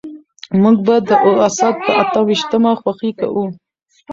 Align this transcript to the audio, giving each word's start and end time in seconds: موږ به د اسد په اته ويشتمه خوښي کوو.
موږ 0.61 0.75
به 0.85 0.95
د 1.07 1.09
اسد 1.45 1.75
په 1.85 1.91
اته 2.03 2.19
ويشتمه 2.27 2.71
خوښي 2.81 3.11
کوو. 3.19 3.45